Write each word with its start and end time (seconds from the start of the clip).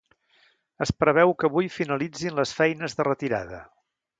Es 0.85 0.91
preveu 1.03 1.35
que 1.43 1.47
avui 1.51 1.69
finalitzin 1.75 2.35
les 2.41 2.57
feines 2.61 2.99
de 3.01 3.07
retirada. 3.13 3.63